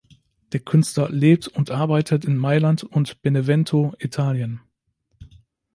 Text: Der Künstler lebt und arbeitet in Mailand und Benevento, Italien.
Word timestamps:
Der 0.51 0.59
Künstler 0.59 1.11
lebt 1.11 1.47
und 1.47 1.69
arbeitet 1.69 2.25
in 2.25 2.35
Mailand 2.35 2.81
und 2.83 3.21
Benevento, 3.21 3.93
Italien. 3.99 4.59